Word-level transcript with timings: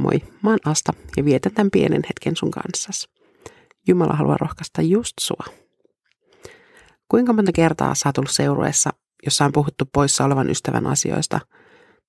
Moi, 0.00 0.22
mä 0.42 0.50
oon 0.50 0.58
Asta 0.64 0.92
ja 1.16 1.24
vietän 1.24 1.52
tämän 1.54 1.70
pienen 1.70 2.02
hetken 2.08 2.36
sun 2.36 2.50
kanssas. 2.50 3.08
Jumala 3.88 4.14
haluaa 4.14 4.36
rohkaista 4.40 4.82
just 4.82 5.12
sua. 5.20 5.44
Kuinka 7.08 7.32
monta 7.32 7.52
kertaa 7.52 7.94
sä 7.94 8.08
oot 8.08 8.18
ollut 8.18 8.30
seurueessa, 8.30 8.90
jossa 9.24 9.44
on 9.44 9.52
puhuttu 9.52 9.84
poissa 9.92 10.24
olevan 10.24 10.50
ystävän 10.50 10.86
asioista, 10.86 11.40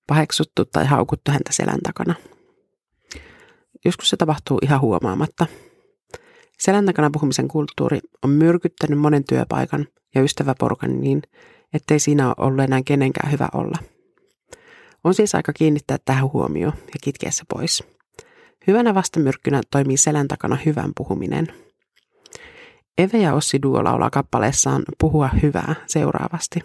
paheksuttu 0.08 0.66
tai 0.66 0.86
haukuttu 0.86 1.32
häntä 1.32 1.52
selän 1.52 1.80
takana? 1.84 2.16
Joskus 3.86 4.10
se 4.10 4.18
tapahtuu 4.18 4.60
ihan 4.62 4.82
huomaamatta. 4.82 5.46
Selän 6.60 6.86
takana 6.86 7.10
puhumisen 7.14 7.48
kulttuuri 7.48 8.00
on 8.24 8.30
myrkyttänyt 8.30 9.00
monen 9.00 9.24
työpaikan 9.24 9.88
ja 10.16 10.22
ystäväporukan 10.22 11.02
niin, 11.02 11.22
ettei 11.74 12.00
siinä 12.00 12.28
ole 12.28 12.36
ollut 12.38 12.64
enää 12.64 12.82
kenenkään 12.86 13.32
hyvä 13.32 13.50
olla– 13.54 13.78
on 15.04 15.14
siis 15.14 15.36
aika 15.36 15.54
kiinnittää 15.54 15.98
tähän 16.06 16.32
huomio 16.34 16.68
ja 16.68 17.00
kitkeä 17.04 17.32
se 17.32 17.44
pois. 17.50 17.84
Hyvänä 18.68 18.94
vastamyrkkynä 18.94 19.62
toimii 19.72 19.98
selän 19.98 20.28
takana 20.28 20.58
hyvän 20.66 20.92
puhuminen. 20.98 21.48
Eve 22.98 23.18
ja 23.18 23.34
Ossi 23.34 23.62
Duo 23.62 23.84
laulaa 23.84 24.10
kappaleessaan 24.10 24.84
Puhua 25.00 25.30
hyvää 25.44 25.76
seuraavasti. 25.86 26.60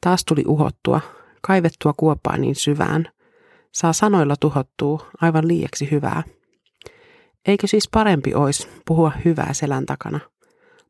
Taas 0.00 0.24
tuli 0.24 0.44
uhottua, 0.46 1.00
kaivettua 1.42 1.94
kuoppaa 1.96 2.36
niin 2.36 2.54
syvään. 2.54 3.08
Saa 3.72 3.92
sanoilla 3.92 4.34
tuhottuu 4.40 5.02
aivan 5.20 5.48
liiaksi 5.48 5.90
hyvää. 5.90 6.22
Eikö 7.48 7.66
siis 7.66 7.88
parempi 7.92 8.34
ois 8.34 8.68
puhua 8.86 9.12
hyvää 9.24 9.52
selän 9.52 9.86
takana? 9.86 10.20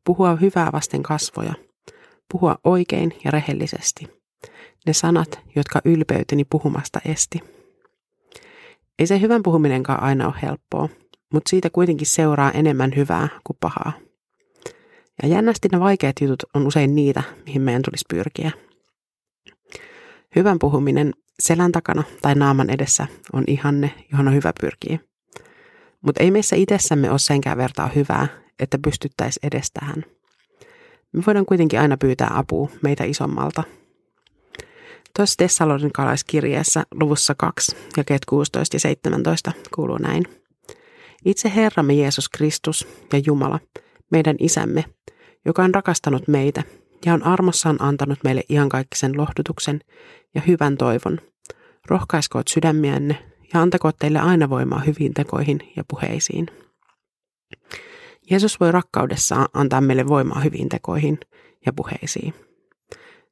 Puhua 0.05 0.37
hyvää 0.37 0.73
vasten 0.73 1.03
kasvoja. 1.03 1.55
Puhua 2.33 2.59
oikein 2.65 3.13
ja 3.25 3.31
rehellisesti 3.31 4.17
ne 4.87 4.93
sanat, 4.93 5.41
jotka 5.57 5.81
ylpeyteni 5.85 6.45
puhumasta 6.45 7.01
esti. 7.05 7.41
Ei 8.99 9.07
se 9.07 9.21
hyvän 9.21 9.43
puhuminenkaan 9.43 10.03
aina 10.03 10.27
ole 10.27 10.35
helppoa, 10.43 10.89
mutta 11.33 11.51
siitä 11.51 11.71
kuitenkin 11.71 12.07
seuraa 12.07 12.51
enemmän 12.51 12.93
hyvää 12.97 13.29
kuin 13.45 13.57
pahaa. 13.61 13.93
Ja 15.23 15.29
jännästi 15.29 15.69
ne 15.73 15.81
vaikeat 15.81 16.17
jutut 16.21 16.43
on 16.55 16.67
usein 16.67 16.95
niitä, 16.95 17.23
mihin 17.47 17.63
meidän 17.63 17.83
tulisi 17.83 18.05
pyrkiä. 18.11 18.51
Hyvän 20.37 20.59
puhuminen 20.59 21.13
selän 21.43 21.73
takana 21.73 22.03
tai 22.23 22.35
naaman 22.35 22.71
edessä 22.71 23.07
on 23.33 23.45
ihanne, 23.47 23.95
johon 24.13 24.29
on 24.29 24.35
hyvä 24.35 24.53
pyrkiä. 24.61 24.99
Mutta 26.01 26.23
ei 26.23 26.31
meissä 26.31 26.57
itsessämme 26.57 27.11
ole 27.11 27.19
senkään 27.19 27.59
vertaa 27.59 27.91
hyvää, 27.95 28.29
että 28.59 28.79
pystyttäisiin 28.85 29.47
edes 29.47 29.71
tähän. 29.71 30.05
Me 31.13 31.23
voidaan 31.27 31.47
kuitenkin 31.47 31.81
aina 31.81 31.97
pyytää 31.97 32.31
apua 32.35 32.71
meitä 32.83 33.05
isommalta– 33.05 33.63
Tuossa 35.17 35.35
Tessalonikalaiskirjeessä 35.37 36.85
luvussa 36.95 37.35
2, 37.35 37.77
jakeet 37.97 38.25
16 38.25 38.77
ja 38.77 38.81
17 38.81 39.53
kuuluu 39.75 39.99
näin. 39.99 40.25
Itse 41.25 41.53
Herramme 41.55 41.95
Jeesus 41.95 42.29
Kristus 42.29 42.89
ja 43.13 43.19
Jumala, 43.27 43.61
meidän 44.11 44.37
isämme, 44.39 44.85
joka 45.45 45.65
on 45.65 45.75
rakastanut 45.75 46.29
meitä 46.29 46.63
ja 47.07 47.15
on 47.15 47.23
armossaan 47.23 47.83
antanut 47.83 48.19
meille 48.25 48.43
iankaikkisen 48.49 49.17
lohdutuksen 49.17 49.81
ja 50.35 50.41
hyvän 50.47 50.77
toivon. 50.77 51.19
Rohkaiskoot 51.87 52.49
sydämiänne 52.49 53.17
ja 53.55 53.63
antakoot 53.63 53.97
teille 53.99 54.19
aina 54.19 54.51
voimaa 54.51 54.81
hyviin 54.81 55.15
tekoihin 55.15 55.59
ja 55.77 55.85
puheisiin. 55.89 56.47
Jeesus 58.31 58.61
voi 58.61 58.73
rakkaudessaan 58.73 59.49
antaa 59.53 59.81
meille 59.81 60.09
voimaa 60.09 60.41
hyviin 60.41 60.69
tekoihin 60.69 61.21
ja 61.67 61.73
puheisiin. 61.73 62.35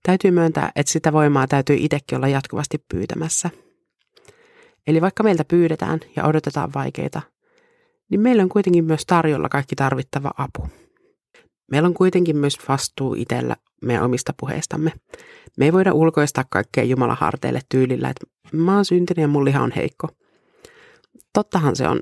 Täytyy 0.07 0.31
myöntää, 0.31 0.73
että 0.77 0.93
sitä 0.93 1.13
voimaa 1.13 1.47
täytyy 1.47 1.77
itsekin 1.79 2.17
olla 2.17 2.29
jatkuvasti 2.29 2.85
pyytämässä. 2.89 3.51
Eli 4.87 5.01
vaikka 5.01 5.23
meiltä 5.23 5.45
pyydetään 5.45 6.01
ja 6.17 6.25
odotetaan 6.25 6.75
vaikeita, 6.75 7.23
niin 8.11 8.21
meillä 8.21 8.43
on 8.43 8.49
kuitenkin 8.49 8.85
myös 8.85 9.07
tarjolla 9.07 9.49
kaikki 9.49 9.77
tarvittava 9.77 10.31
apu. 10.39 10.69
Meillä 11.71 11.87
on 11.87 11.95
kuitenkin 11.95 12.37
myös 12.37 12.59
vastuu 12.69 13.15
itsellä 13.15 13.57
meidän 13.83 14.05
omista 14.05 14.35
puheistamme. 14.41 14.93
Me 15.57 15.65
ei 15.65 15.73
voida 15.73 15.93
ulkoistaa 15.93 16.45
kaikkea 16.51 16.85
Jumalan 16.85 17.17
harteille 17.21 17.61
tyylillä, 17.69 18.11
että 18.11 18.27
mä 18.53 18.75
oon 18.75 18.85
syntinen 18.85 19.23
ja 19.23 19.29
mun 19.29 19.45
liha 19.45 19.63
on 19.63 19.73
heikko. 19.77 20.09
Tottahan 21.33 21.77
se 21.77 21.89
on, 21.89 22.01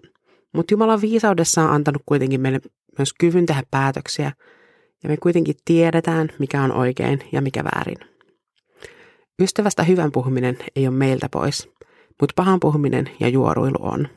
mutta 0.53 0.75
Jumala 0.75 1.00
viisaudessaan 1.00 1.69
on 1.69 1.75
antanut 1.75 2.03
kuitenkin 2.06 2.41
meille 2.41 2.60
myös 2.99 3.12
kyvyn 3.12 3.47
tehdä 3.47 3.62
päätöksiä– 3.71 4.32
ja 5.02 5.08
me 5.08 5.16
kuitenkin 5.16 5.54
tiedetään, 5.64 6.28
mikä 6.38 6.62
on 6.62 6.72
oikein 6.72 7.20
ja 7.32 7.42
mikä 7.42 7.64
väärin. 7.64 7.98
Ystävästä 9.42 9.82
hyvän 9.82 10.12
puhuminen 10.12 10.58
ei 10.76 10.86
ole 10.86 10.96
meiltä 10.96 11.28
pois, 11.28 11.70
mutta 12.20 12.32
pahan 12.36 12.60
puhuminen 12.60 13.10
ja 13.20 13.28
juoruilu 13.28 13.78
on. 13.80 14.08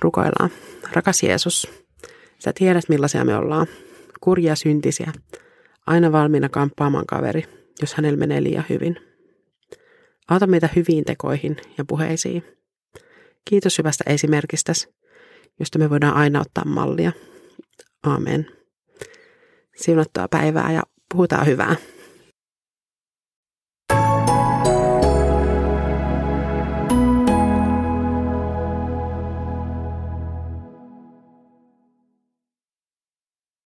Rukoillaan. 0.00 0.50
Rakas 0.92 1.22
Jeesus, 1.22 1.68
sä 2.38 2.52
tiedät 2.54 2.88
millaisia 2.88 3.24
me 3.24 3.36
ollaan. 3.36 3.66
Kurjia 4.20 4.56
syntisiä, 4.56 5.12
aina 5.86 6.12
valmiina 6.12 6.48
kamppaamaan 6.48 7.06
kaveri, 7.06 7.44
jos 7.80 7.94
hänellä 7.94 8.16
menee 8.16 8.42
liian 8.42 8.64
hyvin. 8.68 8.96
Auta 10.28 10.46
meitä 10.46 10.68
hyviin 10.76 11.04
tekoihin 11.04 11.56
ja 11.78 11.84
puheisiin. 11.84 12.42
Kiitos 13.48 13.78
hyvästä 13.78 14.04
esimerkistäsi, 14.06 14.88
josta 15.60 15.78
me 15.78 15.90
voidaan 15.90 16.14
aina 16.14 16.40
ottaa 16.40 16.64
mallia. 16.64 17.12
Amen 18.02 18.57
siunattua 19.78 20.28
päivää 20.28 20.72
ja 20.72 20.82
puhutaan 21.08 21.46
hyvää. 21.46 21.76